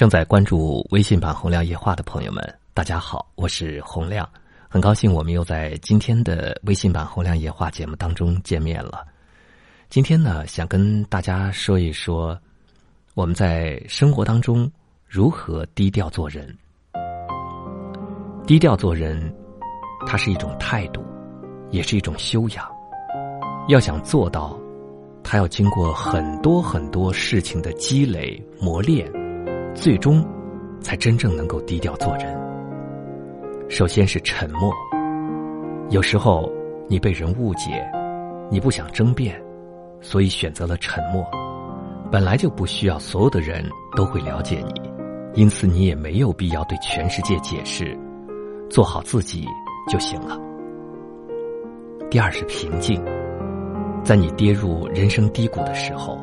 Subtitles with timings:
[0.00, 4.26] 正在关注微信版《洪亮夜话》的朋友们，大家好，我是洪亮，
[4.66, 9.06] 很高兴我们又在今天的微信版《洪亮夜话》节目当中见面了。
[9.90, 12.34] 今天呢，想跟大家说一说
[13.12, 14.72] 我们在生活当中
[15.06, 16.48] 如何低调做人。
[18.46, 19.30] 低调做人，
[20.06, 21.04] 它是一种态度，
[21.72, 22.66] 也是一种修养。
[23.68, 24.58] 要想做到，
[25.22, 29.06] 它要经过很多很多事情的积累磨练。
[29.74, 30.24] 最终，
[30.80, 32.36] 才真正能够低调做人。
[33.68, 34.72] 首先是沉默。
[35.90, 36.50] 有时候
[36.88, 37.88] 你被人误解，
[38.50, 39.40] 你不想争辩，
[40.00, 41.24] 所以选择了沉默。
[42.10, 43.64] 本来就不需要所有的人
[43.96, 44.82] 都会了解你，
[45.34, 47.96] 因此你也没有必要对全世界解释，
[48.68, 49.46] 做好自己
[49.88, 50.38] 就行了。
[52.10, 53.02] 第二是平静。
[54.02, 56.18] 在你跌入人生低谷的时候，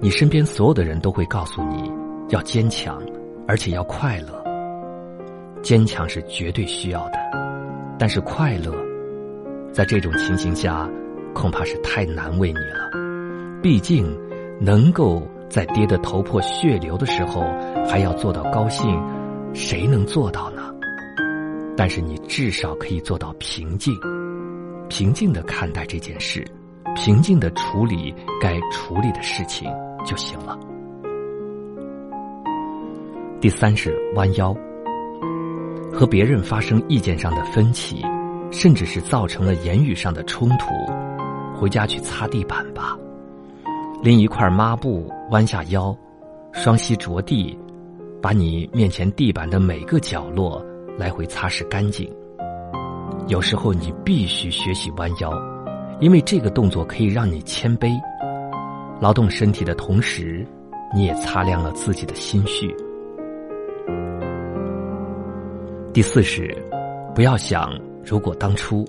[0.00, 1.90] 你身边所有的人都会告诉你。
[2.30, 3.02] 要坚强，
[3.46, 4.42] 而且要快乐。
[5.62, 7.18] 坚强是绝对需要的，
[7.98, 8.72] 但是快乐，
[9.72, 10.88] 在这种情形下，
[11.34, 12.88] 恐怕是太难为你了。
[13.62, 14.16] 毕竟，
[14.58, 17.42] 能够在跌得头破血流的时候
[17.86, 18.98] 还要做到高兴，
[19.52, 20.72] 谁能做到呢？
[21.76, 23.92] 但是你至少可以做到平静，
[24.88, 26.44] 平静的看待这件事，
[26.94, 29.70] 平静的处理该处理的事情
[30.06, 30.58] 就行了。
[33.40, 34.54] 第三是弯腰，
[35.90, 38.04] 和别人发生意见上的分歧，
[38.50, 40.66] 甚至是造成了言语上的冲突，
[41.58, 42.98] 回家去擦地板吧，
[44.02, 45.96] 拎一块抹布，弯下腰，
[46.52, 47.58] 双膝着地，
[48.20, 50.62] 把你面前地板的每个角落
[50.98, 52.12] 来回擦拭干净。
[53.26, 55.32] 有时候你必须学习弯腰，
[55.98, 57.90] 因为这个动作可以让你谦卑，
[59.00, 60.46] 劳动身体的同时，
[60.94, 62.76] 你也擦亮了自己的心绪。
[65.92, 66.56] 第四是，
[67.14, 67.70] 不要想
[68.04, 68.84] 如果当初。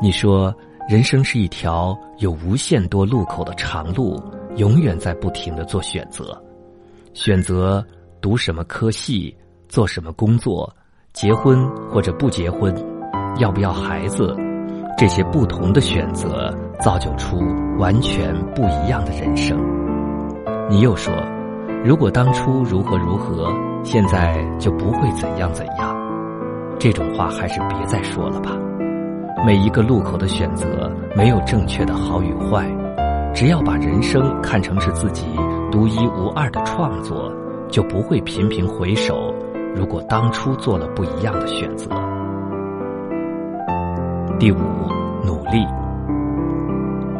[0.00, 0.54] 你说
[0.88, 4.20] 人生是一条有无限多路口的长路，
[4.56, 6.40] 永远在不停的做选择，
[7.14, 7.84] 选择
[8.20, 9.34] 读什么科系，
[9.68, 10.72] 做什么工作，
[11.12, 12.74] 结婚或者不结婚，
[13.38, 14.36] 要不要孩子，
[14.96, 17.38] 这些不同的选择造就出
[17.78, 19.58] 完全不一样的人生。
[20.70, 21.12] 你又说，
[21.84, 23.52] 如果当初如何如何。
[23.84, 25.94] 现在就不会怎样怎样，
[26.78, 28.52] 这种话还是别再说了吧。
[29.44, 32.66] 每一个路口的选择没有正确的好与坏，
[33.34, 35.26] 只要把人生看成是自己
[35.70, 37.30] 独一无二的创作，
[37.68, 39.34] 就不会频频回首。
[39.76, 41.90] 如果当初做了不一样的选择，
[44.38, 44.56] 第五，
[45.22, 45.66] 努力。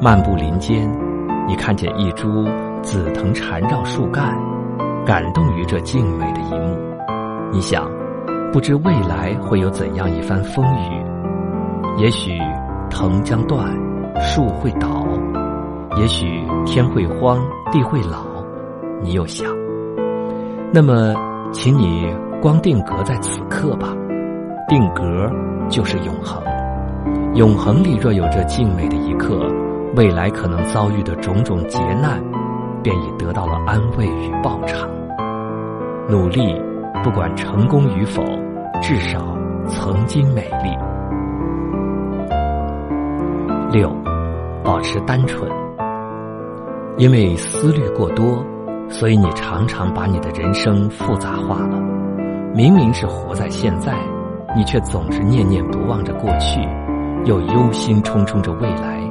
[0.01, 0.91] 漫步林间，
[1.47, 2.47] 你看见一株
[2.81, 4.35] 紫藤缠绕树干。
[5.05, 6.79] 感动于这静美的一幕，
[7.53, 7.87] 你想，
[8.51, 11.05] 不知未来会有怎样一番风雨？
[11.99, 12.39] 也许
[12.89, 13.71] 藤将断，
[14.19, 15.07] 树会倒，
[15.99, 17.39] 也许天会荒，
[17.71, 18.25] 地会老。
[19.03, 19.47] 你又想，
[20.73, 21.15] 那么，
[21.53, 22.09] 请你
[22.41, 23.95] 光定格在此刻吧。
[24.67, 25.31] 定格
[25.69, 26.43] 就是永恒，
[27.35, 29.47] 永恒里若有这静美的一刻，
[29.97, 32.19] 未来可能遭遇的种种劫难。
[32.85, 34.89] 便已得到了安慰与报偿。
[36.07, 36.55] 努力，
[37.03, 38.23] 不管成功与否，
[38.83, 39.19] 至少
[39.67, 40.77] 曾经美丽。
[43.73, 43.91] 六，
[44.63, 45.51] 保持单纯。
[46.99, 48.45] 因为思虑过多，
[48.89, 51.81] 所以你常常把你的人生复杂化了。
[52.55, 53.97] 明明是活在现在，
[54.55, 56.61] 你却总是念念不忘着过去，
[57.25, 59.03] 又忧心忡忡着未来。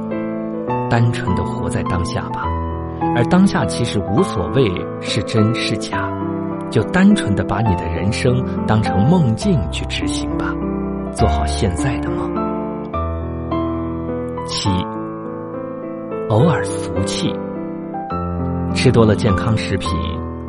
[0.88, 2.53] 单纯的活在当下吧。
[3.16, 4.70] 而当下其实无所谓
[5.00, 6.10] 是真是假，
[6.70, 10.52] 就单纯的把你的人生当成梦境去执行吧，
[11.12, 12.32] 做好现在的梦。
[14.46, 14.68] 七，
[16.28, 17.32] 偶尔俗气，
[18.74, 19.90] 吃多了健康食品，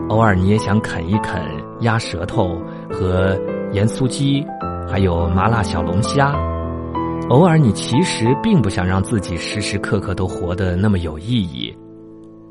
[0.09, 1.41] 偶尔你也想啃一啃
[1.81, 2.59] 鸭舌头
[2.91, 3.40] 和
[3.72, 4.46] 盐酥鸡，
[4.87, 6.35] 还有麻辣小龙虾。
[7.29, 11.75] 偶尔你其实并不想让自己时时刻刻都活得那么有意义。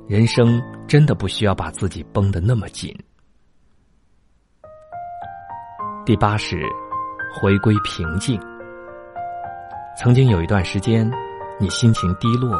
[0.06, 2.94] 人生真的不需要把自己绷得那么紧。
[6.04, 6.60] 第八是
[7.34, 8.38] 回归平静。
[9.96, 11.10] 曾经有一段时间，
[11.58, 12.54] 你心情低落，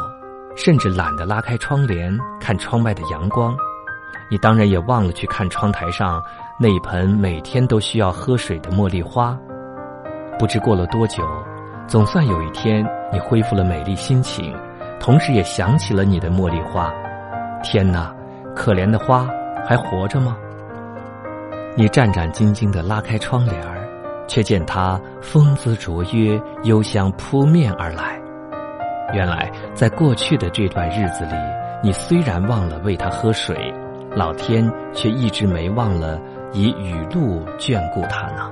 [0.55, 3.55] 甚至懒得拉开窗帘看窗外的阳光，
[4.31, 6.19] 你当然也忘了去看窗台上
[6.59, 9.37] 那一盆每天都需要喝水的茉莉花。
[10.39, 11.23] 不知过了多久，
[11.87, 12.83] 总算有一天
[13.13, 14.51] 你恢复了美丽心情，
[14.99, 16.91] 同时也想起了你的茉莉花。
[17.63, 18.13] 天哪，
[18.55, 19.27] 可怜的花
[19.65, 20.37] 还活着吗？
[21.75, 23.77] 你战战兢兢的拉开窗帘儿，
[24.27, 28.19] 却见他风姿卓约，幽香扑面而来。
[29.13, 31.33] 原来，在过去的这段日子里，
[31.83, 33.73] 你虽然忘了喂他喝水，
[34.15, 36.19] 老天却一直没忘了
[36.53, 38.49] 以雨露眷顾他呢。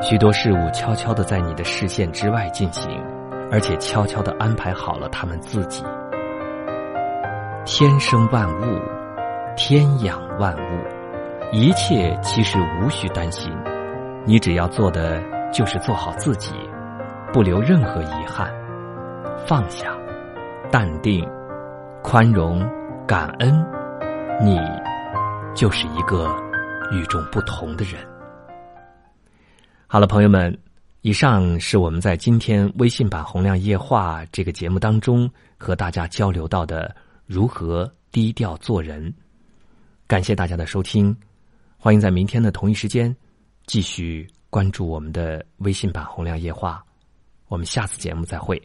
[0.00, 2.90] 许多事物悄悄的在你的视线之外进行，
[3.50, 5.84] 而且悄悄的安排好了他们自己。
[7.64, 8.80] 天生万物，
[9.56, 10.84] 天养万物，
[11.52, 13.52] 一切其实无需担心，
[14.26, 15.22] 你只要做的
[15.52, 16.52] 就是做好自己，
[17.32, 18.52] 不留任何遗憾。
[19.46, 19.96] 放下，
[20.72, 21.24] 淡定，
[22.02, 22.68] 宽容，
[23.06, 23.64] 感恩，
[24.40, 24.58] 你
[25.54, 26.28] 就是一个
[26.90, 28.04] 与众不同的人。
[29.86, 30.56] 好了，朋友们，
[31.02, 36.92] 以上是我们在今天微信版《洪亮夜话》这个节目当中和大家交流到的
[37.26, 39.12] 如何低调做人。
[40.06, 41.16] 感谢大家的收听，
[41.78, 43.14] 欢迎在明天的同一时间
[43.66, 46.84] 继续关注我们的微信版《洪亮夜话》。
[47.48, 48.60] 我们下次节目再会。